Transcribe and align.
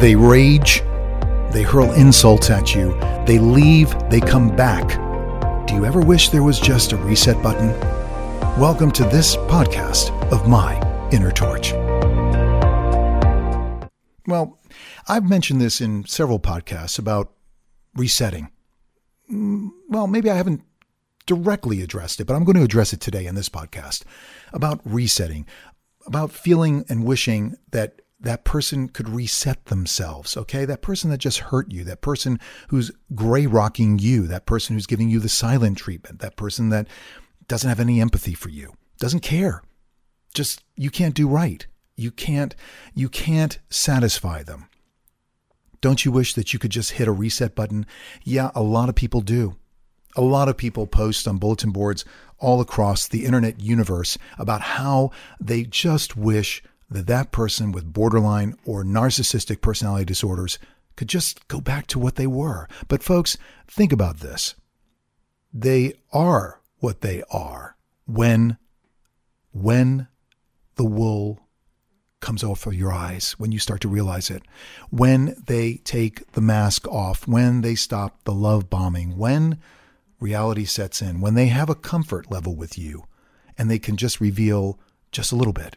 They 0.00 0.16
rage, 0.16 0.80
they 1.52 1.62
hurl 1.62 1.92
insults 1.92 2.48
at 2.48 2.74
you, 2.74 2.98
they 3.26 3.38
leave, 3.38 3.94
they 4.08 4.18
come 4.18 4.56
back. 4.56 4.88
Do 5.68 5.74
you 5.74 5.84
ever 5.84 6.00
wish 6.00 6.30
there 6.30 6.42
was 6.42 6.58
just 6.58 6.92
a 6.92 6.96
reset 6.96 7.42
button? 7.42 7.78
Welcome 8.58 8.92
to 8.92 9.04
this 9.04 9.36
podcast 9.36 10.10
of 10.32 10.48
My 10.48 10.80
Inner 11.10 11.30
Torch. 11.30 11.74
Well, 14.26 14.58
I've 15.06 15.28
mentioned 15.28 15.60
this 15.60 15.82
in 15.82 16.06
several 16.06 16.40
podcasts 16.40 16.98
about 16.98 17.34
resetting. 17.94 18.50
Mm, 19.30 19.68
well, 19.90 20.06
maybe 20.06 20.30
I 20.30 20.36
haven't 20.36 20.62
directly 21.26 21.82
addressed 21.82 22.20
it, 22.20 22.24
but 22.24 22.36
I'm 22.36 22.44
going 22.44 22.56
to 22.56 22.64
address 22.64 22.94
it 22.94 23.02
today 23.02 23.26
in 23.26 23.34
this 23.34 23.50
podcast 23.50 24.04
about 24.54 24.80
resetting, 24.82 25.46
about 26.06 26.32
feeling 26.32 26.86
and 26.88 27.04
wishing 27.04 27.58
that 27.72 28.00
that 28.20 28.44
person 28.44 28.88
could 28.88 29.08
reset 29.08 29.66
themselves, 29.66 30.36
okay? 30.36 30.64
That 30.64 30.82
person 30.82 31.10
that 31.10 31.18
just 31.18 31.38
hurt 31.38 31.72
you, 31.72 31.84
that 31.84 32.02
person 32.02 32.38
who's 32.68 32.90
gray 33.14 33.46
rocking 33.46 33.98
you, 33.98 34.26
that 34.26 34.46
person 34.46 34.76
who's 34.76 34.86
giving 34.86 35.08
you 35.08 35.20
the 35.20 35.28
silent 35.28 35.78
treatment, 35.78 36.20
that 36.20 36.36
person 36.36 36.68
that 36.68 36.86
doesn't 37.48 37.68
have 37.68 37.80
any 37.80 38.00
empathy 38.00 38.34
for 38.34 38.50
you, 38.50 38.74
doesn't 38.98 39.20
care. 39.20 39.62
Just 40.34 40.62
you 40.76 40.90
can't 40.90 41.14
do 41.14 41.26
right. 41.26 41.66
You 41.96 42.10
can't 42.10 42.54
you 42.94 43.08
can't 43.08 43.58
satisfy 43.68 44.42
them. 44.42 44.68
Don't 45.80 46.04
you 46.04 46.12
wish 46.12 46.34
that 46.34 46.52
you 46.52 46.58
could 46.58 46.70
just 46.70 46.92
hit 46.92 47.08
a 47.08 47.12
reset 47.12 47.54
button? 47.54 47.86
Yeah, 48.22 48.50
a 48.54 48.62
lot 48.62 48.88
of 48.88 48.94
people 48.94 49.22
do. 49.22 49.56
A 50.14 50.20
lot 50.20 50.48
of 50.48 50.56
people 50.56 50.86
post 50.86 51.26
on 51.26 51.38
bulletin 51.38 51.70
boards 51.70 52.04
all 52.38 52.60
across 52.60 53.06
the 53.06 53.24
internet 53.24 53.60
universe 53.60 54.18
about 54.38 54.60
how 54.60 55.10
they 55.40 55.62
just 55.62 56.16
wish 56.16 56.62
that 56.90 57.06
that 57.06 57.30
person 57.30 57.72
with 57.72 57.92
borderline 57.92 58.56
or 58.64 58.84
narcissistic 58.84 59.60
personality 59.60 60.04
disorders 60.04 60.58
could 60.96 61.08
just 61.08 61.46
go 61.48 61.60
back 61.60 61.86
to 61.86 61.98
what 61.98 62.16
they 62.16 62.26
were. 62.26 62.68
But 62.88 63.02
folks, 63.02 63.38
think 63.68 63.92
about 63.92 64.18
this. 64.20 64.54
They 65.52 65.94
are 66.12 66.60
what 66.78 67.00
they 67.00 67.22
are 67.30 67.76
when 68.06 68.58
when 69.52 70.08
the 70.76 70.84
wool 70.84 71.40
comes 72.20 72.44
off 72.44 72.66
of 72.66 72.74
your 72.74 72.92
eyes, 72.92 73.32
when 73.38 73.50
you 73.50 73.58
start 73.58 73.80
to 73.80 73.88
realize 73.88 74.30
it, 74.30 74.42
when 74.90 75.34
they 75.46 75.74
take 75.84 76.30
the 76.32 76.40
mask 76.40 76.86
off, 76.86 77.26
when 77.26 77.62
they 77.62 77.74
stop 77.74 78.22
the 78.24 78.32
love 78.32 78.68
bombing, 78.68 79.16
when 79.16 79.58
reality 80.20 80.64
sets 80.64 81.00
in, 81.00 81.20
when 81.20 81.34
they 81.34 81.46
have 81.46 81.70
a 81.70 81.74
comfort 81.74 82.30
level 82.30 82.54
with 82.54 82.78
you 82.78 83.04
and 83.56 83.70
they 83.70 83.78
can 83.78 83.96
just 83.96 84.20
reveal 84.20 84.78
just 85.12 85.32
a 85.32 85.36
little 85.36 85.52
bit. 85.52 85.76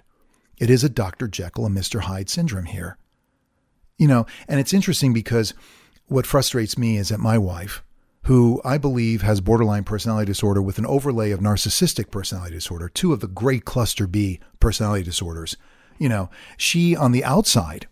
It 0.60 0.70
is 0.70 0.84
a 0.84 0.90
Dr. 0.90 1.28
Jekyll 1.28 1.66
and 1.66 1.76
Mr. 1.78 2.02
Hyde 2.02 2.30
syndrome 2.30 2.66
here. 2.66 2.98
You 3.98 4.08
know, 4.08 4.26
and 4.48 4.60
it's 4.60 4.74
interesting 4.74 5.14
because 5.14 5.54
what 6.08 6.26
frustrates 6.26 6.78
me 6.78 6.98
is 6.98 7.10
that 7.10 7.20
my 7.20 7.38
wife, 7.38 7.84
who 8.24 8.62
I 8.64 8.78
believe 8.78 9.22
has 9.22 9.42
borderline 9.42 9.84
personality 9.84 10.28
disorder 10.28 10.62
with 10.62 10.78
an 10.78 10.86
overlay 10.86 11.32
of 11.32 11.40
narcissistic 11.40 12.12
personality 12.12 12.56
disorder, 12.56 12.90
two 12.90 13.14
of 13.14 13.20
the 13.20 13.28
great 13.28 13.66
cluster 13.66 14.08
B 14.08 14.40
personality 14.60 15.04
disorders, 15.04 15.58
you 16.00 16.10
know, 16.10 16.30
she 16.58 16.96
on 16.96 17.12
the 17.12 17.24
outside, 17.24 17.88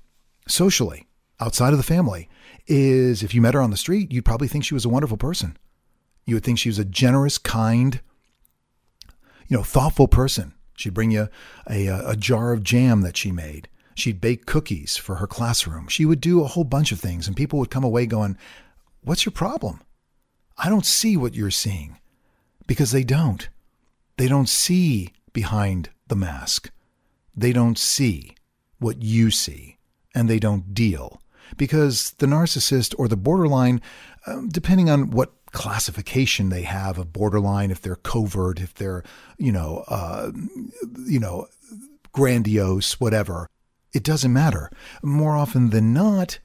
socially, 0.47 1.07
outside 1.39 1.73
of 1.73 1.77
the 1.77 1.83
family, 1.83 2.29
is 2.67 3.23
if 3.23 3.33
you 3.33 3.41
met 3.41 3.53
her 3.53 3.61
on 3.61 3.71
the 3.71 3.77
street, 3.77 4.11
you'd 4.11 4.25
probably 4.25 4.47
think 4.47 4.63
she 4.63 4.73
was 4.73 4.85
a 4.85 4.89
wonderful 4.89 5.17
person. 5.17 5.57
You 6.25 6.35
would 6.35 6.43
think 6.43 6.59
she 6.59 6.69
was 6.69 6.79
a 6.79 6.85
generous, 6.85 7.37
kind, 7.37 7.99
you 9.47 9.57
know, 9.57 9.63
thoughtful 9.63 10.07
person. 10.07 10.53
She'd 10.81 10.95
bring 10.95 11.11
you 11.11 11.29
a, 11.69 11.87
a, 11.87 12.15
jar 12.15 12.53
of 12.53 12.63
jam 12.63 13.01
that 13.01 13.15
she 13.15 13.31
made. 13.31 13.69
She'd 13.93 14.19
bake 14.19 14.47
cookies 14.47 14.97
for 14.97 15.17
her 15.17 15.27
classroom. 15.27 15.87
She 15.87 16.05
would 16.05 16.19
do 16.19 16.43
a 16.43 16.47
whole 16.47 16.63
bunch 16.63 16.91
of 16.91 16.99
things, 16.99 17.27
and 17.27 17.37
people 17.37 17.59
would 17.59 17.69
come 17.69 17.83
away 17.83 18.07
going, 18.07 18.35
What's 19.01 19.23
your 19.23 19.31
problem? 19.31 19.81
I 20.57 20.69
don't 20.69 20.85
see 20.85 21.15
what 21.15 21.35
you're 21.35 21.51
seeing. 21.51 21.99
Because 22.65 22.91
they 22.91 23.03
don't. 23.03 23.47
They 24.17 24.27
don't 24.27 24.49
see 24.49 25.13
behind 25.33 25.89
the 26.07 26.15
mask. 26.15 26.71
They 27.35 27.53
don't 27.53 27.77
see 27.77 28.35
what 28.79 29.03
you 29.03 29.29
see, 29.29 29.77
and 30.15 30.27
they 30.27 30.39
don't 30.39 30.73
deal. 30.73 31.21
Because 31.57 32.11
the 32.17 32.25
narcissist 32.25 32.95
or 32.97 33.07
the 33.07 33.17
borderline, 33.17 33.81
um, 34.25 34.49
depending 34.49 34.89
on 34.89 35.11
what 35.11 35.33
classification 35.51 36.49
they 36.49 36.63
have 36.63 36.97
of 36.97 37.13
borderline, 37.13 37.71
if 37.71 37.81
they're 37.81 37.95
covert, 37.95 38.59
if 38.59 38.73
they're, 38.73 39.03
you 39.37 39.51
know, 39.51 39.83
uh, 39.87 40.31
you 41.05 41.19
know, 41.19 41.47
grandiose, 42.11 42.99
whatever. 42.99 43.47
It 43.93 44.03
doesn't 44.03 44.31
matter. 44.31 44.69
More 45.03 45.35
often 45.35 45.69
than 45.69 45.93
not, 45.93 46.39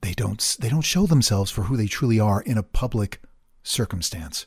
they 0.00 0.12
don't 0.12 0.56
they 0.60 0.68
don't 0.68 0.82
show 0.82 1.06
themselves 1.06 1.50
for 1.50 1.62
who 1.62 1.76
they 1.76 1.86
truly 1.86 2.20
are 2.20 2.40
in 2.42 2.58
a 2.58 2.62
public 2.62 3.20
circumstance. 3.62 4.46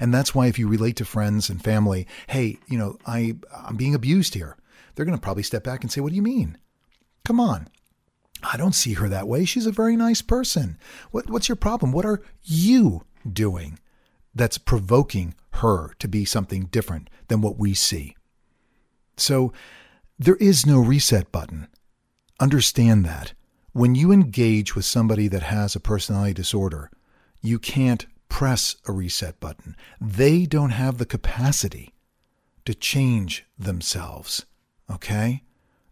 And 0.00 0.14
that's 0.14 0.34
why 0.34 0.46
if 0.46 0.58
you 0.58 0.66
relate 0.66 0.96
to 0.96 1.04
friends 1.04 1.50
and 1.50 1.62
family, 1.62 2.06
hey, 2.28 2.58
you 2.68 2.78
know, 2.78 2.98
I 3.06 3.36
I'm 3.54 3.76
being 3.76 3.94
abused 3.94 4.34
here. 4.34 4.56
They're 4.94 5.04
going 5.04 5.18
to 5.18 5.22
probably 5.22 5.42
step 5.42 5.64
back 5.64 5.82
and 5.82 5.92
say, 5.92 6.00
"What 6.00 6.10
do 6.10 6.16
you 6.16 6.22
mean? 6.22 6.56
Come 7.24 7.40
on. 7.40 7.68
I 8.42 8.56
don't 8.56 8.74
see 8.74 8.94
her 8.94 9.08
that 9.08 9.28
way. 9.28 9.44
She's 9.44 9.66
a 9.66 9.72
very 9.72 9.96
nice 9.96 10.22
person. 10.22 10.78
What, 11.10 11.30
what's 11.30 11.48
your 11.48 11.56
problem? 11.56 11.92
What 11.92 12.04
are 12.04 12.22
you 12.42 13.04
doing 13.30 13.78
that's 14.34 14.58
provoking 14.58 15.34
her 15.52 15.94
to 15.98 16.08
be 16.08 16.24
something 16.24 16.64
different 16.64 17.08
than 17.28 17.40
what 17.40 17.58
we 17.58 17.74
see? 17.74 18.16
So 19.16 19.52
there 20.18 20.36
is 20.36 20.66
no 20.66 20.80
reset 20.80 21.32
button. 21.32 21.68
Understand 22.40 23.04
that. 23.06 23.32
When 23.72 23.94
you 23.94 24.12
engage 24.12 24.76
with 24.76 24.84
somebody 24.84 25.28
that 25.28 25.44
has 25.44 25.74
a 25.74 25.80
personality 25.80 26.34
disorder, 26.34 26.90
you 27.40 27.58
can't 27.58 28.06
press 28.28 28.76
a 28.86 28.92
reset 28.92 29.40
button. 29.40 29.76
They 30.00 30.46
don't 30.46 30.70
have 30.70 30.98
the 30.98 31.06
capacity 31.06 31.92
to 32.64 32.74
change 32.74 33.44
themselves. 33.58 34.46
Okay? 34.90 35.42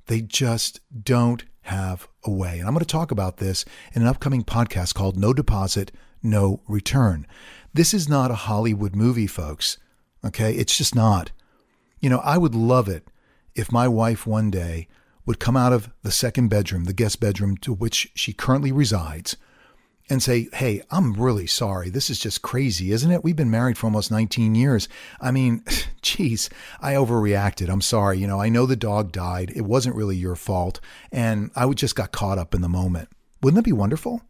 They 0.06 0.20
just 0.20 0.80
don't 1.02 1.44
have 1.62 2.08
a 2.24 2.30
way. 2.30 2.58
And 2.58 2.66
I'm 2.66 2.74
going 2.74 2.84
to 2.84 2.86
talk 2.86 3.10
about 3.10 3.38
this 3.38 3.64
in 3.94 4.02
an 4.02 4.08
upcoming 4.08 4.44
podcast 4.44 4.94
called 4.94 5.16
No 5.16 5.32
Deposit, 5.32 5.92
No 6.22 6.60
Return. 6.68 7.26
This 7.72 7.94
is 7.94 8.08
not 8.08 8.30
a 8.30 8.34
Hollywood 8.34 8.94
movie, 8.94 9.26
folks. 9.26 9.78
Okay? 10.24 10.54
It's 10.54 10.76
just 10.76 10.94
not. 10.94 11.30
You 12.00 12.10
know, 12.10 12.18
I 12.18 12.38
would 12.38 12.54
love 12.54 12.88
it 12.88 13.06
if 13.54 13.72
my 13.72 13.86
wife 13.88 14.26
one 14.26 14.50
day 14.50 14.88
would 15.24 15.38
come 15.38 15.56
out 15.56 15.72
of 15.72 15.90
the 16.02 16.10
second 16.10 16.48
bedroom, 16.48 16.84
the 16.84 16.92
guest 16.92 17.20
bedroom 17.20 17.56
to 17.58 17.72
which 17.72 18.10
she 18.14 18.32
currently 18.32 18.72
resides, 18.72 19.36
and 20.12 20.22
say, 20.22 20.46
Hey, 20.52 20.82
I'm 20.90 21.14
really 21.14 21.46
sorry. 21.46 21.88
This 21.88 22.10
is 22.10 22.18
just 22.18 22.42
crazy, 22.42 22.92
isn't 22.92 23.10
it? 23.10 23.24
We've 23.24 23.34
been 23.34 23.50
married 23.50 23.78
for 23.78 23.86
almost 23.86 24.10
19 24.10 24.54
years. 24.54 24.86
I 25.22 25.30
mean, 25.30 25.64
geez, 26.02 26.50
I 26.82 26.92
overreacted. 26.92 27.70
I'm 27.70 27.80
sorry. 27.80 28.18
You 28.18 28.26
know, 28.26 28.38
I 28.38 28.50
know 28.50 28.66
the 28.66 28.76
dog 28.76 29.10
died. 29.10 29.50
It 29.56 29.62
wasn't 29.62 29.96
really 29.96 30.16
your 30.16 30.36
fault. 30.36 30.80
And 31.10 31.50
I 31.56 31.66
just 31.72 31.96
got 31.96 32.12
caught 32.12 32.36
up 32.36 32.54
in 32.54 32.60
the 32.60 32.68
moment. 32.68 33.08
Wouldn't 33.42 33.56
that 33.56 33.66
be 33.68 33.72
wonderful? 33.72 34.20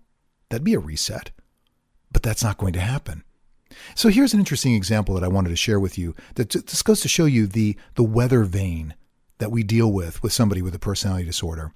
That'd 0.50 0.62
be 0.62 0.74
a 0.74 0.78
reset. 0.78 1.32
But 2.12 2.22
that's 2.22 2.44
not 2.44 2.58
going 2.58 2.74
to 2.74 2.80
happen. 2.80 3.24
So 3.96 4.08
here's 4.08 4.34
an 4.34 4.38
interesting 4.38 4.76
example 4.76 5.16
that 5.16 5.24
I 5.24 5.28
wanted 5.28 5.48
to 5.48 5.56
share 5.56 5.80
with 5.80 5.98
you. 5.98 6.14
That 6.36 6.50
this 6.50 6.82
goes 6.82 7.00
to 7.00 7.08
show 7.08 7.24
you 7.24 7.48
the 7.48 7.76
the 7.96 8.04
weather 8.04 8.44
vane 8.44 8.94
that 9.38 9.50
we 9.50 9.64
deal 9.64 9.90
with 9.90 10.22
with 10.22 10.32
somebody 10.32 10.62
with 10.62 10.76
a 10.76 10.78
personality 10.78 11.24
disorder. 11.24 11.72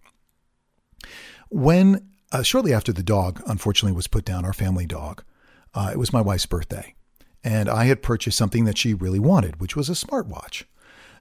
When 1.49 2.09
uh, 2.37 2.43
shortly 2.43 2.75
after 2.75 2.93
the 2.93 3.03
dog, 3.03 3.43
unfortunately, 3.47 3.97
was 3.97 4.07
put 4.07 4.25
down, 4.25 4.45
our 4.45 4.53
family 4.53 4.85
dog, 4.85 5.25
uh, 5.75 5.89
it 5.93 5.99
was 5.99 6.13
my 6.13 6.21
wife's 6.21 6.45
birthday. 6.45 6.95
And 7.43 7.69
I 7.69 7.85
had 7.85 8.03
purchased 8.03 8.37
something 8.37 8.65
that 8.65 8.77
she 8.77 8.93
really 8.93 9.19
wanted, 9.19 9.59
which 9.59 9.75
was 9.75 9.89
a 9.89 9.93
smartwatch. 9.93 10.65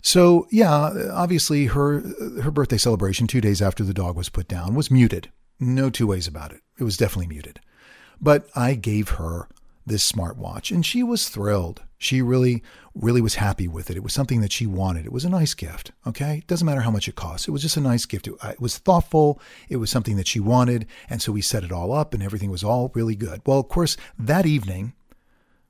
So, 0.01 0.45
yeah, 0.51 0.91
obviously, 1.13 1.67
her, 1.67 2.01
her 2.41 2.51
birthday 2.51 2.77
celebration, 2.77 3.27
two 3.27 3.39
days 3.39 3.61
after 3.61 3.83
the 3.83 3.93
dog 3.93 4.17
was 4.17 4.27
put 4.27 4.47
down, 4.49 4.75
was 4.75 4.91
muted. 4.91 5.31
No 5.57 5.89
two 5.89 6.07
ways 6.07 6.27
about 6.27 6.51
it. 6.51 6.62
It 6.77 6.83
was 6.83 6.97
definitely 6.97 7.27
muted. 7.27 7.61
But 8.19 8.47
I 8.53 8.73
gave 8.73 9.09
her 9.11 9.47
this 9.85 10.09
smartwatch 10.11 10.69
and 10.69 10.85
she 10.85 11.01
was 11.01 11.29
thrilled. 11.29 11.83
She 12.06 12.22
really, 12.22 12.62
really 12.94 13.19
was 13.19 13.36
happy 13.36 13.68
with 13.68 13.90
it. 13.90 13.98
It 13.98 14.04
was 14.04 14.13
something 14.13 14.42
that 14.42 14.52
she 14.52 14.68
wanted. 14.68 15.06
It 15.06 15.12
was 15.12 15.25
a 15.25 15.30
nice 15.30 15.56
gift. 15.56 15.92
Okay. 16.06 16.38
It 16.38 16.48
doesn't 16.48 16.66
matter 16.66 16.81
how 16.81 16.92
much 16.92 17.07
it 17.07 17.16
costs. 17.16 17.48
It 17.48 17.52
was 17.52 17.63
just 17.63 17.78
a 17.78 17.81
nice 17.81 18.06
gift. 18.06 18.28
It 18.28 18.62
was 18.62 18.78
thoughtful. 18.78 19.42
It 19.69 19.78
was 19.78 19.90
something 19.90 20.16
that 20.18 20.28
she 20.28 20.40
wanted. 20.40 20.86
And 21.10 21.19
so 21.19 21.31
we 21.31 21.42
set 21.42 21.63
it 21.63 21.72
all 21.72 21.92
up 21.92 22.13
and 22.13 22.22
everything 22.22 22.52
was 22.52 22.63
all 22.63 22.92
really 22.94 23.16
good. 23.16 23.42
Well, 23.46 23.60
of 23.60 23.69
course, 23.69 23.98
that 24.19 24.46
evening 24.46 24.94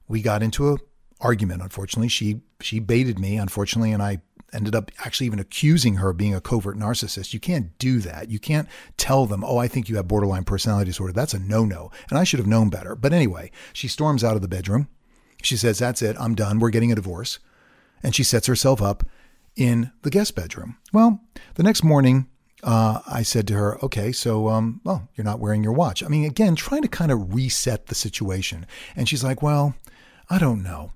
we 0.10 0.22
got 0.22 0.44
into 0.44 0.74
a 0.74 0.78
argument. 1.22 1.62
Unfortunately, 1.62 2.10
she, 2.10 2.42
she 2.60 2.80
baited 2.80 3.18
me, 3.18 3.38
unfortunately, 3.38 3.94
and 3.94 4.04
I 4.04 4.22
ended 4.54 4.76
up 4.76 4.92
actually 5.00 5.28
even 5.28 5.40
accusing 5.40 5.96
her 5.96 6.10
of 6.10 6.18
being 6.18 6.36
a 6.36 6.42
covert 6.42 6.78
narcissist. 6.78 7.34
You 7.34 7.40
can't 7.40 7.78
do 7.78 8.00
that. 8.02 8.30
You 8.30 8.40
can't 8.40 8.68
tell 8.98 9.26
them, 9.26 9.44
oh, 9.44 9.58
I 9.58 9.68
think 9.68 9.88
you 9.88 9.96
have 9.96 10.08
borderline 10.08 10.44
personality 10.44 10.90
disorder. 10.90 11.14
That's 11.14 11.34
a 11.34 11.40
no 11.40 11.64
no. 11.64 11.92
And 12.10 12.20
I 12.20 12.26
should 12.26 12.40
have 12.40 12.48
known 12.48 12.70
better. 12.70 12.94
But 12.96 13.14
anyway, 13.14 13.52
she 13.72 13.88
storms 13.88 14.24
out 14.24 14.36
of 14.36 14.42
the 14.42 14.48
bedroom. 14.48 14.90
She 15.46 15.58
says, 15.58 15.80
That's 15.80 16.02
it. 16.02 16.16
I'm 16.20 16.36
done. 16.36 16.60
We're 16.60 16.70
getting 16.70 16.92
a 16.92 16.96
divorce. 16.96 17.40
And 18.04 18.14
she 18.14 18.24
sets 18.24 18.48
herself 18.48 18.82
up 18.82 19.04
in 19.56 19.92
the 20.02 20.10
guest 20.10 20.36
bedroom. 20.36 20.78
Well, 20.92 21.22
the 21.56 21.64
next 21.64 21.84
morning, 21.84 22.28
uh, 22.64 23.00
I 23.08 23.22
said 23.22 23.48
to 23.48 23.54
her, 23.54 23.84
okay, 23.84 24.12
so, 24.12 24.50
um, 24.50 24.82
well, 24.84 25.08
you're 25.16 25.26
not 25.26 25.40
wearing 25.40 25.64
your 25.64 25.74
watch. 25.74 26.04
I 26.04 26.08
mean, 26.08 26.26
again, 26.26 26.56
trying 26.56 26.82
to 26.82 26.88
kind 26.88 27.12
of 27.12 27.34
reset 27.34 27.88
the 27.88 27.96
situation. 27.96 28.66
And 28.96 29.08
she's 29.08 29.24
like, 29.24 29.42
well, 29.42 29.76
I 30.30 30.40
don't 30.40 30.64
know. 30.64 30.92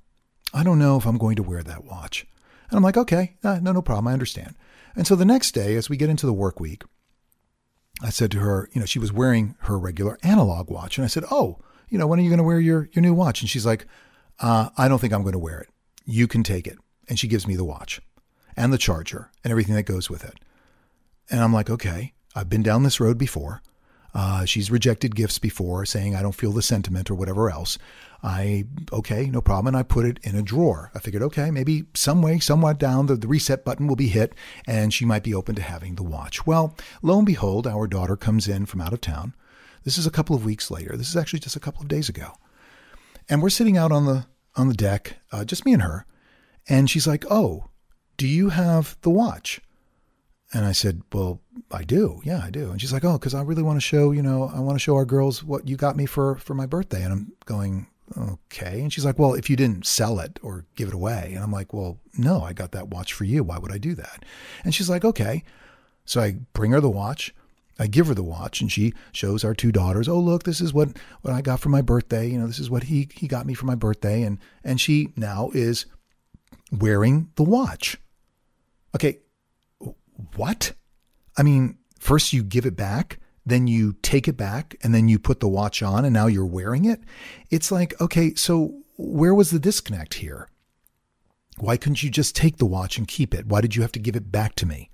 I 0.53 0.63
don't 0.63 0.79
know 0.79 0.97
if 0.97 1.05
I'm 1.05 1.17
going 1.17 1.35
to 1.35 1.43
wear 1.43 1.61
that 1.63 1.85
watch. 1.85 2.25
And 2.69 2.77
I'm 2.77 2.83
like, 2.83 2.97
okay, 2.97 3.37
uh, 3.43 3.59
no, 3.59 3.71
no 3.71 3.81
problem. 3.81 4.07
I 4.07 4.13
understand. 4.13 4.55
And 4.95 5.05
so 5.05 5.15
the 5.15 5.25
next 5.25 5.51
day, 5.51 5.75
as 5.75 5.89
we 5.89 5.97
get 5.97 6.09
into 6.09 6.25
the 6.25 6.33
work 6.33 6.59
week, 6.59 6.83
I 8.01 8.09
said 8.09 8.31
to 8.31 8.39
her, 8.39 8.69
you 8.73 8.79
know, 8.79 8.85
she 8.85 8.99
was 8.99 9.13
wearing 9.13 9.55
her 9.59 9.77
regular 9.77 10.17
analog 10.23 10.69
watch. 10.69 10.97
And 10.97 11.05
I 11.05 11.07
said, 11.07 11.25
oh, 11.29 11.59
you 11.89 11.97
know, 11.97 12.07
when 12.07 12.19
are 12.19 12.23
you 12.23 12.29
going 12.29 12.39
to 12.39 12.43
wear 12.43 12.59
your, 12.59 12.89
your 12.93 13.01
new 13.01 13.13
watch? 13.13 13.41
And 13.41 13.49
she's 13.49 13.65
like, 13.65 13.85
uh, 14.41 14.69
I 14.77 14.87
don't 14.87 14.99
think 14.99 15.13
I'm 15.13 15.23
going 15.23 15.33
to 15.33 15.39
wear 15.39 15.59
it. 15.59 15.69
You 16.05 16.27
can 16.27 16.43
take 16.43 16.67
it. 16.67 16.77
And 17.07 17.19
she 17.19 17.27
gives 17.27 17.47
me 17.47 17.55
the 17.55 17.63
watch 17.63 18.01
and 18.55 18.71
the 18.71 18.77
charger 18.77 19.31
and 19.43 19.51
everything 19.51 19.75
that 19.75 19.83
goes 19.83 20.09
with 20.09 20.23
it. 20.23 20.35
And 21.31 21.41
I'm 21.41 21.53
like, 21.53 21.69
okay, 21.69 22.13
I've 22.35 22.49
been 22.49 22.63
down 22.63 22.83
this 22.83 22.99
road 22.99 23.17
before. 23.17 23.61
Uh, 24.13 24.43
she's 24.45 24.71
rejected 24.71 25.15
gifts 25.15 25.37
before, 25.37 25.85
saying 25.85 26.15
I 26.15 26.21
don't 26.21 26.35
feel 26.35 26.51
the 26.51 26.61
sentiment 26.61 27.11
or 27.11 27.15
whatever 27.15 27.49
else. 27.49 27.77
I 28.23 28.65
okay, 28.91 29.27
no 29.27 29.39
problem, 29.39 29.67
and 29.67 29.77
I 29.77 29.83
put 29.83 30.05
it 30.05 30.19
in 30.23 30.35
a 30.35 30.41
drawer. 30.41 30.91
I 30.95 30.99
figured, 30.99 31.23
okay, 31.23 31.51
maybe 31.51 31.85
some 31.93 32.21
way, 32.21 32.39
somewhat 32.39 32.79
down, 32.79 33.05
the, 33.05 33.15
the 33.15 33.27
reset 33.27 33.63
button 33.63 33.87
will 33.87 33.95
be 33.95 34.07
hit, 34.07 34.33
and 34.67 34.93
she 34.93 35.05
might 35.05 35.23
be 35.23 35.33
open 35.33 35.55
to 35.55 35.61
having 35.61 35.95
the 35.95 36.03
watch. 36.03 36.45
Well, 36.45 36.75
lo 37.01 37.17
and 37.17 37.25
behold, 37.25 37.67
our 37.67 37.87
daughter 37.87 38.17
comes 38.17 38.47
in 38.47 38.65
from 38.65 38.81
out 38.81 38.93
of 38.93 39.01
town. 39.01 39.35
This 39.83 39.97
is 39.97 40.07
a 40.07 40.11
couple 40.11 40.35
of 40.35 40.43
weeks 40.43 40.69
later. 40.69 40.97
This 40.97 41.09
is 41.09 41.15
actually 41.15 41.39
just 41.39 41.55
a 41.55 41.61
couple 41.61 41.81
of 41.81 41.87
days 41.87 42.09
ago, 42.09 42.33
and 43.29 43.41
we're 43.41 43.49
sitting 43.49 43.77
out 43.77 43.91
on 43.91 44.05
the 44.05 44.25
on 44.55 44.67
the 44.67 44.73
deck, 44.73 45.17
uh, 45.31 45.45
just 45.45 45.65
me 45.65 45.73
and 45.73 45.81
her, 45.83 46.05
and 46.67 46.89
she's 46.89 47.07
like, 47.07 47.25
"Oh, 47.29 47.69
do 48.17 48.27
you 48.27 48.49
have 48.49 48.97
the 49.01 49.09
watch?" 49.09 49.61
And 50.53 50.65
I 50.65 50.71
said, 50.71 51.03
Well, 51.13 51.41
I 51.71 51.83
do. 51.83 52.21
Yeah, 52.23 52.41
I 52.43 52.49
do. 52.49 52.71
And 52.71 52.81
she's 52.81 52.91
like, 52.91 53.05
Oh, 53.05 53.13
because 53.13 53.35
I 53.35 53.41
really 53.41 53.63
want 53.63 53.77
to 53.77 53.85
show, 53.85 54.11
you 54.11 54.23
know, 54.23 54.51
I 54.53 54.59
want 54.59 54.75
to 54.75 54.79
show 54.79 54.95
our 54.95 55.05
girls 55.05 55.43
what 55.43 55.67
you 55.67 55.77
got 55.77 55.95
me 55.95 56.05
for 56.05 56.35
for 56.37 56.53
my 56.53 56.65
birthday. 56.65 57.03
And 57.03 57.13
I'm 57.13 57.33
going, 57.45 57.87
Okay. 58.17 58.81
And 58.81 58.91
she's 58.91 59.05
like, 59.05 59.19
Well, 59.19 59.35
if 59.35 59.49
you 59.49 59.55
didn't 59.55 59.85
sell 59.85 60.19
it 60.19 60.39
or 60.41 60.65
give 60.75 60.87
it 60.87 60.95
away. 60.95 61.33
And 61.35 61.43
I'm 61.43 61.51
like, 61.51 61.73
Well, 61.73 61.99
no, 62.17 62.41
I 62.41 62.53
got 62.53 62.71
that 62.71 62.87
watch 62.87 63.13
for 63.13 63.25
you. 63.25 63.43
Why 63.43 63.59
would 63.59 63.71
I 63.71 63.77
do 63.77 63.93
that? 63.95 64.25
And 64.63 64.73
she's 64.73 64.89
like, 64.89 65.05
Okay. 65.05 65.43
So 66.05 66.21
I 66.21 66.37
bring 66.53 66.71
her 66.71 66.81
the 66.81 66.89
watch. 66.89 67.33
I 67.79 67.87
give 67.87 68.07
her 68.07 68.13
the 68.13 68.23
watch 68.23 68.61
and 68.61 68.71
she 68.71 68.93
shows 69.13 69.43
our 69.43 69.53
two 69.53 69.71
daughters, 69.71 70.07
oh 70.07 70.19
look, 70.19 70.43
this 70.43 70.59
is 70.59 70.73
what, 70.73 70.89
what 71.21 71.33
I 71.33 71.41
got 71.41 71.61
for 71.61 71.69
my 71.69 71.81
birthday. 71.81 72.27
You 72.27 72.37
know, 72.37 72.47
this 72.47 72.59
is 72.59 72.69
what 72.69 72.83
he 72.83 73.07
he 73.13 73.27
got 73.27 73.45
me 73.45 73.53
for 73.53 73.65
my 73.65 73.75
birthday. 73.75 74.23
And 74.23 74.37
and 74.63 74.79
she 74.79 75.13
now 75.15 75.49
is 75.53 75.85
wearing 76.71 77.29
the 77.35 77.43
watch. 77.43 77.97
Okay, 78.95 79.19
what? 80.35 80.73
I 81.37 81.43
mean, 81.43 81.77
first 81.99 82.33
you 82.33 82.43
give 82.43 82.65
it 82.65 82.75
back, 82.75 83.19
then 83.45 83.67
you 83.67 83.93
take 84.01 84.27
it 84.27 84.35
back, 84.35 84.75
and 84.83 84.93
then 84.93 85.07
you 85.07 85.19
put 85.19 85.39
the 85.39 85.47
watch 85.47 85.81
on, 85.81 86.05
and 86.05 86.13
now 86.13 86.27
you're 86.27 86.45
wearing 86.45 86.85
it. 86.85 87.01
It's 87.49 87.71
like, 87.71 87.99
okay, 88.01 88.33
so 88.35 88.81
where 88.97 89.33
was 89.33 89.51
the 89.51 89.59
disconnect 89.59 90.15
here? 90.15 90.49
Why 91.57 91.77
couldn't 91.77 92.03
you 92.03 92.09
just 92.09 92.35
take 92.35 92.57
the 92.57 92.65
watch 92.65 92.97
and 92.97 93.07
keep 93.07 93.33
it? 93.33 93.45
Why 93.45 93.61
did 93.61 93.75
you 93.75 93.81
have 93.81 93.91
to 93.93 93.99
give 93.99 94.15
it 94.15 94.31
back 94.31 94.55
to 94.55 94.65
me? 94.65 94.89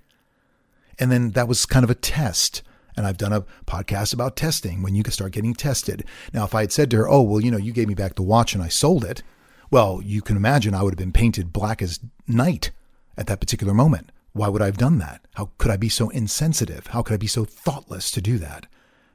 And 0.98 1.10
then 1.10 1.30
that 1.32 1.48
was 1.48 1.66
kind 1.66 1.84
of 1.84 1.90
a 1.90 1.94
test. 1.94 2.62
And 2.96 3.06
I've 3.06 3.18
done 3.18 3.32
a 3.32 3.44
podcast 3.66 4.14
about 4.14 4.36
testing 4.36 4.82
when 4.82 4.94
you 4.94 5.02
can 5.02 5.12
start 5.12 5.32
getting 5.32 5.54
tested. 5.54 6.04
Now, 6.32 6.44
if 6.44 6.54
I 6.54 6.62
had 6.62 6.72
said 6.72 6.90
to 6.90 6.96
her, 6.98 7.08
oh, 7.08 7.22
well, 7.22 7.40
you 7.40 7.50
know, 7.50 7.58
you 7.58 7.72
gave 7.72 7.88
me 7.88 7.94
back 7.94 8.14
the 8.14 8.22
watch 8.22 8.54
and 8.54 8.62
I 8.62 8.68
sold 8.68 9.04
it, 9.04 9.22
well, 9.70 10.00
you 10.02 10.22
can 10.22 10.36
imagine 10.36 10.74
I 10.74 10.82
would 10.82 10.94
have 10.94 10.98
been 10.98 11.12
painted 11.12 11.52
black 11.52 11.82
as 11.82 12.00
night 12.26 12.70
at 13.16 13.26
that 13.26 13.40
particular 13.40 13.74
moment. 13.74 14.12
Why 14.32 14.48
would 14.48 14.62
I 14.62 14.66
have 14.66 14.76
done 14.76 14.98
that? 14.98 15.26
How 15.34 15.50
could 15.58 15.70
I 15.70 15.76
be 15.76 15.88
so 15.88 16.08
insensitive? 16.10 16.88
How 16.88 17.02
could 17.02 17.14
I 17.14 17.18
be 17.18 17.26
so 17.26 17.44
thoughtless 17.44 18.10
to 18.12 18.20
do 18.20 18.38
that? 18.38 18.66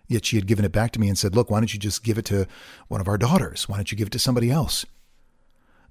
Yet 0.08 0.26
she 0.26 0.36
had 0.36 0.48
given 0.48 0.66
it 0.66 0.72
back 0.72 0.92
to 0.92 1.00
me 1.00 1.08
and 1.08 1.18
said, 1.18 1.36
Look, 1.36 1.50
why 1.50 1.60
don't 1.60 1.74
you 1.74 1.80
just 1.80 2.04
give 2.04 2.18
it 2.18 2.26
to 2.26 2.48
one 2.88 3.00
of 3.00 3.08
our 3.08 3.18
daughters? 3.18 3.70
Why 3.70 3.78
don't 3.78 3.92
you 3.92 3.98
give 3.98 4.08
it 4.08 4.12
to 4.12 4.20
somebody 4.20 4.52
else? 4.52 4.86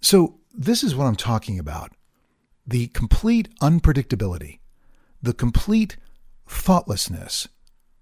So, 0.00 0.40
this 0.52 0.82
is 0.82 0.94
what 0.94 1.06
I'm 1.06 1.16
talking 1.16 1.58
about 1.58 1.92
the 2.66 2.88
complete 2.88 3.48
unpredictability, 3.60 4.58
the 5.22 5.32
complete 5.32 5.96
thoughtlessness 6.46 7.48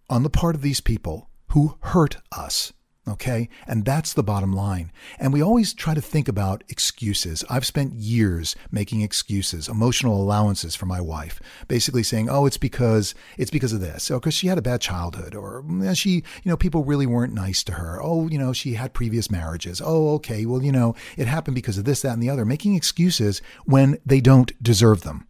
on 0.09 0.23
the 0.23 0.31
part 0.31 0.55
of 0.55 0.63
these 0.63 0.81
people 0.81 1.31
who 1.49 1.79
hurt 1.81 2.17
us 2.33 2.73
Okay. 3.09 3.49
And 3.67 3.85
that's 3.85 4.13
the 4.13 4.23
bottom 4.23 4.53
line. 4.53 4.93
And 5.19 5.33
we 5.33 5.43
always 5.43 5.73
try 5.73 5.95
to 5.95 6.01
think 6.01 6.29
about 6.29 6.63
excuses. 6.69 7.43
I've 7.49 7.65
spent 7.65 7.95
years 7.95 8.55
making 8.71 9.01
excuses, 9.01 9.69
emotional 9.69 10.21
allowances 10.21 10.75
for 10.75 10.85
my 10.85 11.01
wife, 11.01 11.41
basically 11.69 12.03
saying, 12.03 12.29
oh, 12.29 12.45
it's 12.45 12.59
because, 12.59 13.15
it's 13.39 13.51
because 13.51 13.73
of 13.73 13.81
this. 13.81 14.11
Oh, 14.11 14.17
or 14.17 14.21
because 14.21 14.35
she 14.35 14.49
had 14.49 14.59
a 14.59 14.63
bad 14.63 14.81
childhood 14.83 15.35
or 15.35 15.65
she, 15.95 16.11
you 16.11 16.23
know, 16.45 16.57
people 16.57 16.85
really 16.85 17.07
weren't 17.07 17.33
nice 17.33 17.65
to 17.65 17.73
her. 17.73 17.99
Oh, 18.03 18.29
you 18.29 18.39
know, 18.39 18.53
she 18.53 18.75
had 18.75 18.93
previous 18.93 19.31
marriages. 19.31 19.81
Oh, 19.83 20.15
okay. 20.17 20.45
Well, 20.45 20.63
you 20.63 20.73
know, 20.73 20.95
it 21.17 21.29
happened 21.29 21.55
because 21.55 21.79
of 21.79 21.85
this, 21.85 22.03
that, 22.03 22.13
and 22.13 22.23
the 22.23 22.31
other, 22.31 22.45
making 22.45 22.75
excuses 22.75 23.41
when 23.65 23.99
they 24.05 24.21
don't 24.21 24.63
deserve 24.63 25.03
them. 25.03 25.27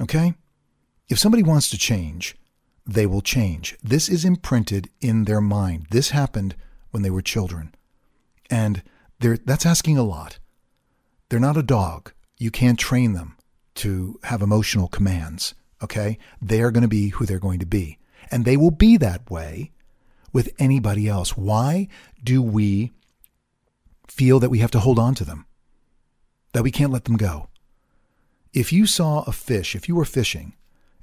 Okay. 0.00 0.34
If 1.08 1.18
somebody 1.18 1.42
wants 1.42 1.70
to 1.70 1.78
change, 1.78 2.36
they 2.86 3.06
will 3.06 3.20
change. 3.20 3.76
This 3.82 4.08
is 4.08 4.24
imprinted 4.24 4.88
in 5.00 5.24
their 5.24 5.40
mind. 5.40 5.86
This 5.90 6.10
happened 6.10 6.54
when 6.90 7.02
they 7.02 7.10
were 7.10 7.22
children. 7.22 7.74
And 8.48 8.82
that's 9.18 9.66
asking 9.66 9.98
a 9.98 10.04
lot. 10.04 10.38
They're 11.28 11.40
not 11.40 11.56
a 11.56 11.62
dog. 11.62 12.12
You 12.38 12.50
can't 12.50 12.78
train 12.78 13.12
them 13.12 13.36
to 13.76 14.20
have 14.24 14.40
emotional 14.40 14.88
commands. 14.88 15.54
Okay? 15.82 16.18
They 16.40 16.62
are 16.62 16.70
going 16.70 16.82
to 16.82 16.88
be 16.88 17.08
who 17.08 17.26
they're 17.26 17.38
going 17.40 17.58
to 17.58 17.66
be. 17.66 17.98
And 18.30 18.44
they 18.44 18.56
will 18.56 18.70
be 18.70 18.96
that 18.98 19.28
way 19.30 19.72
with 20.32 20.54
anybody 20.58 21.08
else. 21.08 21.36
Why 21.36 21.88
do 22.22 22.40
we 22.42 22.92
feel 24.06 24.38
that 24.40 24.50
we 24.50 24.60
have 24.60 24.70
to 24.70 24.80
hold 24.80 24.98
on 24.98 25.14
to 25.16 25.24
them? 25.24 25.46
That 26.52 26.62
we 26.62 26.70
can't 26.70 26.92
let 26.92 27.04
them 27.04 27.16
go? 27.16 27.48
If 28.52 28.72
you 28.72 28.86
saw 28.86 29.22
a 29.26 29.32
fish, 29.32 29.74
if 29.74 29.88
you 29.88 29.96
were 29.96 30.04
fishing, 30.04 30.54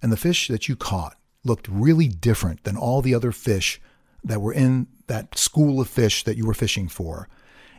and 0.01 0.11
the 0.11 0.17
fish 0.17 0.47
that 0.47 0.67
you 0.67 0.75
caught 0.75 1.15
looked 1.43 1.67
really 1.67 2.07
different 2.07 2.63
than 2.63 2.77
all 2.77 3.01
the 3.01 3.15
other 3.15 3.31
fish 3.31 3.81
that 4.23 4.41
were 4.41 4.53
in 4.53 4.87
that 5.07 5.37
school 5.37 5.81
of 5.81 5.89
fish 5.89 6.23
that 6.23 6.37
you 6.37 6.45
were 6.45 6.53
fishing 6.53 6.87
for, 6.87 7.27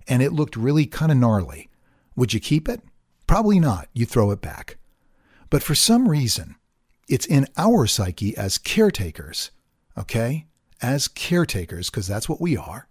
and 0.07 0.23
it 0.23 0.33
looked 0.33 0.57
really 0.57 0.87
kind 0.87 1.11
of 1.11 1.19
gnarly. 1.19 1.69
Would 2.17 2.35
you 2.35 2.41
keep 2.41 2.69
it? 2.69 2.81
Probably 3.27 3.59
not. 3.59 3.89
You 3.95 4.07
throw 4.07 4.31
it 4.31 4.41
back. 4.41 4.77
But 5.51 5.63
for 5.63 5.75
some 5.75 6.09
reason, 6.09 6.57
it's 7.09 7.27
in 7.27 7.47
our 7.57 7.87
psyche 7.87 8.37
as 8.37 8.59
caretakers, 8.59 9.51
okay? 9.97 10.47
As 10.83 11.09
caretakers, 11.09 11.91
because 11.91 12.07
that's 12.07 12.29
what 12.29 12.41
we 12.41 12.57
are, 12.57 12.89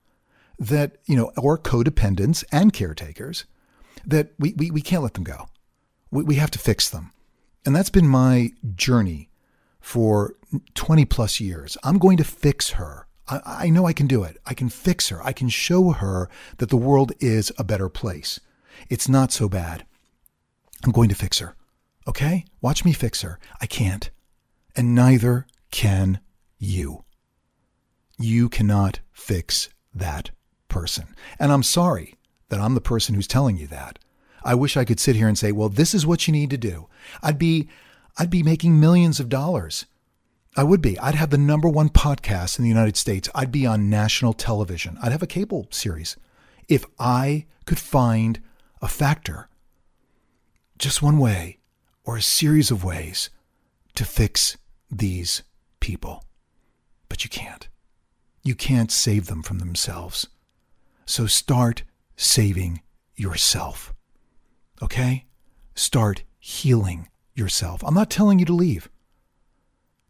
that, 0.59 0.97
you 1.05 1.15
know, 1.15 1.31
or 1.37 1.57
codependents 1.57 2.43
and 2.51 2.73
caretakers, 2.73 3.45
that 4.05 4.31
we, 4.39 4.53
we, 4.53 4.71
we 4.71 4.81
can't 4.81 5.03
let 5.03 5.13
them 5.13 5.23
go. 5.23 5.47
We, 6.11 6.23
we 6.23 6.35
have 6.35 6.51
to 6.51 6.59
fix 6.59 6.89
them. 6.89 7.11
And 7.65 7.75
that's 7.75 7.89
been 7.89 8.07
my 8.07 8.51
journey 8.75 9.29
for 9.79 10.35
20 10.75 11.05
plus 11.05 11.39
years. 11.39 11.77
I'm 11.83 11.97
going 11.97 12.17
to 12.17 12.23
fix 12.23 12.71
her. 12.71 13.07
I, 13.27 13.41
I, 13.45 13.69
know 13.69 13.85
I 13.85 13.93
can 13.93 14.07
do 14.07 14.23
it. 14.23 14.37
I 14.45 14.53
can 14.53 14.69
fix 14.69 15.09
her. 15.09 15.23
I 15.23 15.33
can 15.33 15.49
show 15.49 15.91
her 15.91 16.29
that 16.57 16.69
the 16.69 16.77
world 16.77 17.13
is 17.19 17.51
a 17.57 17.63
better 17.63 17.89
place. 17.89 18.39
It's 18.89 19.07
not 19.07 19.31
so 19.31 19.47
bad. 19.47 19.85
I'm 20.83 20.91
going 20.91 21.09
to 21.09 21.15
fix 21.15 21.39
her. 21.39 21.55
Okay? 22.07 22.45
Watch 22.61 22.83
me 22.83 22.93
fix 22.93 23.21
her. 23.21 23.39
I 23.61 23.65
can't. 23.65 24.09
And 24.75 24.93
neither 24.93 25.47
can 25.71 26.19
you. 26.57 27.05
You 28.19 28.49
cannot 28.49 28.99
fix 29.11 29.69
that 29.93 30.31
person. 30.67 31.15
And 31.39 31.51
I'm 31.51 31.63
sorry 31.63 32.15
that 32.49 32.59
I'm 32.59 32.75
the 32.75 32.81
person 32.81 33.15
who's 33.15 33.27
telling 33.27 33.57
you 33.57 33.67
that. 33.67 33.99
I 34.43 34.55
wish 34.55 34.75
I 34.75 34.85
could 34.85 34.99
sit 34.99 35.15
here 35.15 35.27
and 35.27 35.37
say, 35.37 35.51
well, 35.51 35.69
this 35.69 35.93
is 35.93 36.05
what 36.05 36.27
you 36.27 36.31
need 36.33 36.49
to 36.49 36.57
do. 36.57 36.87
I'd 37.21 37.39
be 37.39 37.69
I'd 38.17 38.29
be 38.29 38.43
making 38.43 38.79
millions 38.79 39.19
of 39.19 39.29
dollars. 39.29 39.85
I 40.55 40.63
would 40.63 40.81
be. 40.81 40.99
I'd 40.99 41.15
have 41.15 41.31
the 41.31 41.37
number 41.37 41.67
one 41.67 41.89
podcast 41.89 42.59
in 42.59 42.63
the 42.63 42.69
United 42.69 42.95
States. 42.95 43.29
I'd 43.33 43.51
be 43.51 43.65
on 43.65 43.89
national 43.89 44.33
television. 44.33 44.97
I'd 45.01 45.11
have 45.11 45.23
a 45.23 45.27
cable 45.27 45.67
series. 45.71 46.15
If 46.69 46.85
I 46.99 47.45
could 47.65 47.79
find 47.79 48.39
a 48.81 48.87
factor, 48.87 49.49
just 50.77 51.01
one 51.01 51.17
way 51.17 51.59
or 52.03 52.17
a 52.17 52.21
series 52.21 52.69
of 52.69 52.83
ways 52.83 53.29
to 53.95 54.05
fix 54.05 54.57
these 54.91 55.43
people. 55.79 56.23
But 57.09 57.23
you 57.23 57.29
can't. 57.29 57.67
You 58.43 58.55
can't 58.55 58.91
save 58.91 59.27
them 59.27 59.41
from 59.41 59.59
themselves. 59.59 60.27
So 61.05 61.25
start 61.25 61.83
saving 62.15 62.81
yourself. 63.15 63.93
Okay? 64.81 65.25
Start 65.75 66.23
healing 66.39 67.09
yourself. 67.33 67.83
I'm 67.83 67.93
not 67.93 68.09
telling 68.09 68.39
you 68.39 68.45
to 68.45 68.53
leave. 68.53 68.89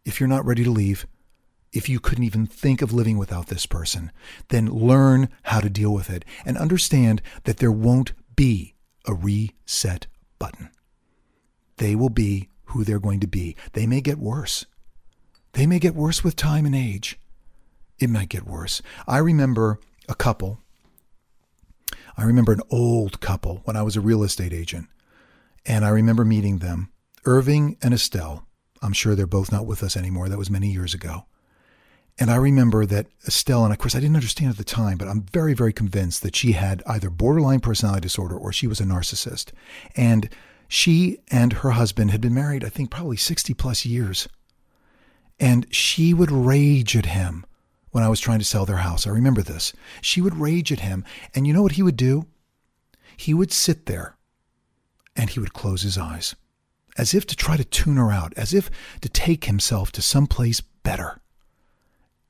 If 0.06 0.20
you're 0.20 0.30
not 0.30 0.46
ready 0.46 0.64
to 0.64 0.72
leave, 0.72 1.08
if 1.72 1.90
you 1.90 2.00
couldn't 2.00 2.24
even 2.24 2.46
think 2.46 2.82
of 2.82 2.94
living 2.94 3.18
without 3.18 3.48
this 3.48 3.66
person, 3.66 4.12
then 4.50 4.68
learn 4.68 5.30
how 5.44 5.60
to 5.60 5.70
deal 5.70 5.94
with 5.94 6.10
it 6.10 6.24
and 6.46 6.58
understand 6.58 7.22
that 7.46 7.58
there 7.58 7.72
won't 7.72 8.14
be 8.36 8.76
a 9.06 9.14
reset 9.14 10.08
button. 10.40 10.70
They 11.78 11.96
will 11.96 12.10
be 12.10 12.50
who 12.66 12.84
they're 12.84 13.00
going 13.00 13.20
to 13.22 13.28
be. 13.28 13.56
They 13.74 13.88
may 13.88 14.02
get 14.02 14.20
worse. 14.20 14.66
They 15.54 15.66
may 15.66 15.80
get 15.80 15.96
worse 15.96 16.24
with 16.24 16.36
time 16.36 16.66
and 16.66 16.76
age. 16.76 17.20
It 18.00 18.10
might 18.10 18.30
get 18.30 18.46
worse. 18.46 18.82
I 19.08 19.18
remember 19.18 19.80
a 20.10 20.16
couple. 20.16 20.60
I 22.18 22.24
remember 22.24 22.52
an 22.52 22.62
old 22.70 23.20
couple 23.20 23.62
when 23.66 23.76
I 23.76 23.82
was 23.84 23.96
a 23.96 24.02
real 24.02 24.24
estate 24.24 24.54
agent. 24.54 24.88
And 25.66 25.86
I 25.86 25.90
remember 25.90 26.26
meeting 26.26 26.60
them, 26.60 26.92
Irving 27.26 27.78
and 27.82 27.94
Estelle. 27.94 28.46
I'm 28.84 28.94
sure 28.94 29.16
they're 29.16 29.26
both 29.26 29.52
not 29.52 29.66
with 29.66 29.82
us 29.82 29.96
anymore. 29.96 30.28
That 30.28 30.38
was 30.38 30.50
many 30.50 30.68
years 30.68 30.94
ago. 30.94 31.26
And 32.20 32.30
I 32.30 32.36
remember 32.36 32.86
that 32.86 33.08
Estelle, 33.26 33.64
and 33.64 33.74
of 33.74 33.80
course 33.80 33.96
I 33.96 34.00
didn't 34.00 34.18
understand 34.18 34.52
at 34.52 34.58
the 34.58 34.64
time, 34.64 34.98
but 34.98 35.08
I'm 35.08 35.24
very, 35.34 35.54
very 35.54 35.74
convinced 35.74 36.22
that 36.22 36.36
she 36.36 36.52
had 36.52 36.84
either 36.86 37.10
borderline 37.10 37.62
personality 37.62 38.02
disorder 38.02 38.38
or 38.38 38.52
she 38.52 38.68
was 38.68 38.80
a 38.80 38.84
narcissist. 38.84 39.52
And 39.96 40.30
she 40.68 41.18
and 41.32 41.54
her 41.54 41.72
husband 41.72 42.12
had 42.12 42.22
been 42.22 42.34
married, 42.34 42.64
I 42.64 42.70
think, 42.70 42.92
probably 42.92 43.18
60 43.18 43.54
plus 43.56 43.86
years. 43.86 44.28
And 45.40 45.66
she 45.74 46.14
would 46.14 46.32
rage 46.32 46.96
at 46.96 47.08
him 47.08 47.46
when 47.92 48.04
I 48.04 48.10
was 48.10 48.20
trying 48.20 48.40
to 48.40 48.46
sell 48.46 48.66
their 48.66 48.78
house. 48.78 49.08
I 49.08 49.12
remember 49.12 49.42
this. 49.42 49.74
She 50.02 50.22
would 50.22 50.36
rage 50.36 50.72
at 50.72 50.82
him. 50.82 51.04
And 51.34 51.48
you 51.48 51.54
know 51.54 51.64
what 51.64 51.74
he 51.74 51.84
would 51.84 51.98
do? 51.98 52.28
He 53.18 53.34
would 53.34 53.52
sit 53.52 53.88
there 53.88 54.18
and 55.16 55.30
he 55.30 55.40
would 55.40 55.54
close 55.54 55.82
his 55.82 55.98
eyes 55.98 56.36
as 56.98 57.14
if 57.14 57.26
to 57.28 57.36
try 57.36 57.58
to 57.58 57.64
tune 57.64 57.98
her 57.98 58.12
out, 58.12 58.34
as 58.36 58.54
if 58.54 58.70
to 59.02 59.10
take 59.10 59.46
himself 59.46 59.92
to 59.94 60.02
some 60.02 60.28
place 60.28 60.62
better. 60.62 61.20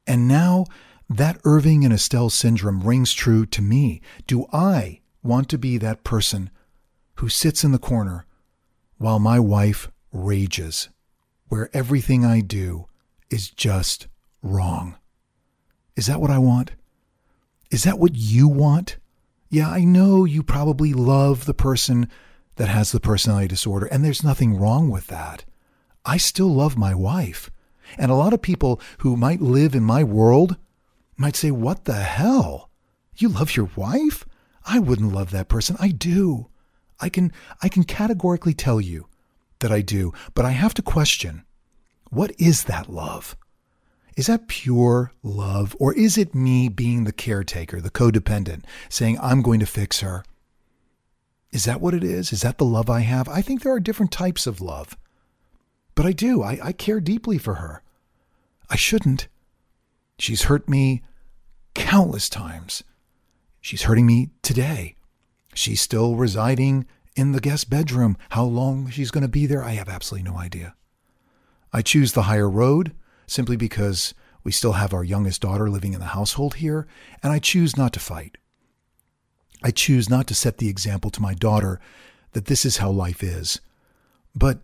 And 0.07 0.27
now 0.27 0.65
that 1.09 1.39
Irving 1.43 1.83
and 1.83 1.93
Estelle 1.93 2.29
syndrome 2.29 2.81
rings 2.81 3.13
true 3.13 3.45
to 3.47 3.61
me. 3.61 4.01
Do 4.27 4.47
I 4.51 5.01
want 5.21 5.49
to 5.49 5.57
be 5.57 5.77
that 5.77 6.03
person 6.03 6.49
who 7.15 7.29
sits 7.29 7.63
in 7.63 7.71
the 7.71 7.79
corner 7.79 8.25
while 8.97 9.19
my 9.19 9.39
wife 9.39 9.89
rages, 10.11 10.89
where 11.47 11.69
everything 11.73 12.25
I 12.25 12.41
do 12.41 12.87
is 13.29 13.49
just 13.49 14.07
wrong? 14.41 14.97
Is 15.95 16.07
that 16.07 16.21
what 16.21 16.31
I 16.31 16.39
want? 16.39 16.71
Is 17.69 17.83
that 17.83 17.99
what 17.99 18.15
you 18.15 18.47
want? 18.47 18.97
Yeah, 19.49 19.69
I 19.69 19.83
know 19.83 20.25
you 20.25 20.41
probably 20.41 20.93
love 20.93 21.45
the 21.45 21.53
person 21.53 22.09
that 22.55 22.69
has 22.69 22.91
the 22.91 22.99
personality 22.99 23.47
disorder, 23.47 23.85
and 23.87 24.03
there's 24.03 24.23
nothing 24.23 24.57
wrong 24.57 24.89
with 24.89 25.07
that. 25.07 25.45
I 26.05 26.17
still 26.17 26.53
love 26.53 26.77
my 26.77 26.93
wife. 26.93 27.49
And 27.97 28.11
a 28.11 28.15
lot 28.15 28.33
of 28.33 28.41
people 28.41 28.81
who 28.99 29.17
might 29.17 29.41
live 29.41 29.75
in 29.75 29.83
my 29.83 30.03
world 30.03 30.57
might 31.17 31.35
say, 31.35 31.51
What 31.51 31.85
the 31.85 31.93
hell? 31.93 32.69
You 33.15 33.29
love 33.29 33.55
your 33.55 33.69
wife? 33.75 34.25
I 34.65 34.79
wouldn't 34.79 35.13
love 35.13 35.31
that 35.31 35.49
person. 35.49 35.75
I 35.79 35.89
do. 35.89 36.47
I 36.99 37.09
can 37.09 37.31
I 37.61 37.69
can 37.69 37.83
categorically 37.83 38.53
tell 38.53 38.79
you 38.79 39.07
that 39.59 39.71
I 39.71 39.81
do, 39.81 40.13
but 40.33 40.45
I 40.45 40.51
have 40.51 40.73
to 40.75 40.81
question 40.81 41.43
what 42.09 42.31
is 42.37 42.65
that 42.65 42.89
love? 42.89 43.35
Is 44.15 44.27
that 44.27 44.47
pure 44.47 45.11
love 45.23 45.75
or 45.79 45.93
is 45.95 46.17
it 46.17 46.35
me 46.35 46.69
being 46.69 47.03
the 47.03 47.11
caretaker, 47.11 47.81
the 47.81 47.89
codependent, 47.89 48.63
saying 48.87 49.17
I'm 49.19 49.41
going 49.41 49.59
to 49.59 49.65
fix 49.65 50.01
her? 50.01 50.23
Is 51.53 51.65
that 51.65 51.79
what 51.79 51.93
it 51.93 52.03
is? 52.03 52.33
Is 52.33 52.41
that 52.41 52.57
the 52.57 52.65
love 52.65 52.89
I 52.89 53.01
have? 53.01 53.29
I 53.29 53.43
think 53.43 53.61
there 53.61 53.71
are 53.71 53.79
different 53.79 54.11
types 54.11 54.47
of 54.47 54.59
love. 54.59 54.97
But 55.93 56.07
I 56.07 56.11
do. 56.11 56.41
I, 56.41 56.59
I 56.63 56.71
care 56.71 56.99
deeply 56.99 57.37
for 57.37 57.55
her. 57.55 57.83
I 58.71 58.75
shouldn't. 58.75 59.27
She's 60.17 60.43
hurt 60.43 60.67
me 60.67 61.03
countless 61.75 62.27
times. 62.27 62.83
She's 63.61 63.83
hurting 63.83 64.07
me 64.07 64.31
today. 64.41 64.95
She's 65.53 65.79
still 65.79 66.15
residing 66.15 66.87
in 67.15 67.33
the 67.33 67.39
guest 67.39 67.69
bedroom. 67.69 68.17
How 68.29 68.45
long 68.45 68.89
she's 68.89 69.11
going 69.11 69.21
to 69.21 69.27
be 69.27 69.45
there, 69.45 69.63
I 69.63 69.73
have 69.73 69.87
absolutely 69.87 70.27
no 70.31 70.39
idea. 70.39 70.73
I 71.71 71.83
choose 71.83 72.13
the 72.13 72.23
higher 72.23 72.49
road 72.49 72.95
simply 73.27 73.57
because 73.57 74.15
we 74.43 74.51
still 74.51 74.73
have 74.73 74.91
our 74.91 75.03
youngest 75.03 75.41
daughter 75.41 75.69
living 75.69 75.93
in 75.93 75.99
the 75.99 76.07
household 76.07 76.55
here, 76.55 76.87
and 77.21 77.31
I 77.31 77.37
choose 77.37 77.77
not 77.77 77.93
to 77.93 77.99
fight. 77.99 78.39
I 79.63 79.71
choose 79.71 80.09
not 80.09 80.27
to 80.27 80.35
set 80.35 80.57
the 80.57 80.69
example 80.69 81.09
to 81.11 81.21
my 81.21 81.33
daughter 81.33 81.79
that 82.33 82.45
this 82.45 82.65
is 82.65 82.77
how 82.77 82.91
life 82.91 83.23
is. 83.23 83.61
But 84.35 84.59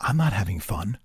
I'm 0.00 0.16
not 0.16 0.32
having 0.32 0.60
fun. 0.60 0.98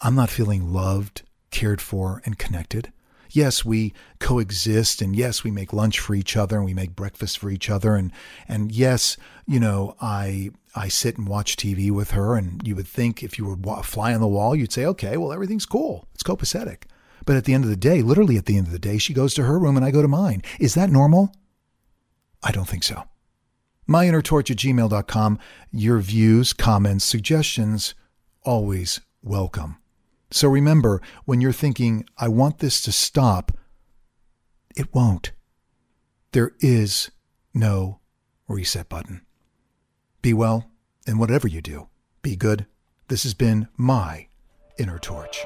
I'm 0.00 0.14
not 0.14 0.30
feeling 0.30 0.72
loved, 0.72 1.22
cared 1.50 1.80
for, 1.80 2.22
and 2.24 2.38
connected. 2.38 2.92
Yes, 3.32 3.64
we 3.64 3.94
coexist 4.18 5.00
and 5.00 5.14
yes, 5.14 5.44
we 5.44 5.50
make 5.50 5.72
lunch 5.72 6.00
for 6.00 6.14
each 6.14 6.36
other 6.36 6.56
and 6.56 6.64
we 6.64 6.74
make 6.74 6.96
breakfast 6.96 7.38
for 7.38 7.48
each 7.48 7.70
other 7.70 7.94
and 7.94 8.10
and 8.48 8.72
yes, 8.72 9.16
you 9.46 9.60
know, 9.60 9.94
I 10.00 10.50
I 10.74 10.88
sit 10.88 11.16
and 11.16 11.28
watch 11.28 11.56
TV 11.56 11.92
with 11.92 12.10
her 12.10 12.36
and 12.36 12.66
you 12.66 12.74
would 12.74 12.88
think 12.88 13.22
if 13.22 13.38
you 13.38 13.44
were 13.44 13.82
fly 13.82 14.12
on 14.14 14.20
the 14.20 14.26
wall, 14.26 14.56
you'd 14.56 14.72
say, 14.72 14.84
"Okay, 14.84 15.16
well 15.16 15.32
everything's 15.32 15.66
cool. 15.66 16.08
It's 16.12 16.24
copacetic." 16.24 16.84
But 17.24 17.36
at 17.36 17.44
the 17.44 17.54
end 17.54 17.62
of 17.62 17.70
the 17.70 17.76
day, 17.76 18.02
literally 18.02 18.36
at 18.36 18.46
the 18.46 18.56
end 18.56 18.66
of 18.66 18.72
the 18.72 18.78
day, 18.78 18.98
she 18.98 19.14
goes 19.14 19.34
to 19.34 19.44
her 19.44 19.58
room 19.58 19.76
and 19.76 19.84
I 19.84 19.92
go 19.92 20.02
to 20.02 20.08
mine. 20.08 20.42
Is 20.58 20.74
that 20.74 20.90
normal? 20.90 21.32
I 22.42 22.52
don't 22.52 22.68
think 22.68 22.84
so. 22.84 23.04
MyInnerTorch 23.88 24.50
at 24.50 24.56
gmail.com. 24.56 25.38
Your 25.72 25.98
views, 25.98 26.52
comments, 26.52 27.04
suggestions, 27.04 27.94
always 28.42 29.00
welcome. 29.22 29.76
So 30.30 30.48
remember, 30.48 31.02
when 31.24 31.40
you're 31.40 31.52
thinking, 31.52 32.06
I 32.16 32.28
want 32.28 32.58
this 32.58 32.80
to 32.82 32.92
stop, 32.92 33.52
it 34.76 34.94
won't. 34.94 35.32
There 36.32 36.52
is 36.60 37.10
no 37.52 37.98
reset 38.46 38.88
button. 38.88 39.22
Be 40.22 40.32
well, 40.32 40.70
and 41.06 41.18
whatever 41.18 41.48
you 41.48 41.60
do, 41.60 41.88
be 42.22 42.36
good. 42.36 42.66
This 43.08 43.24
has 43.24 43.34
been 43.34 43.66
my 43.76 44.28
inner 44.78 44.98
torch. 44.98 45.44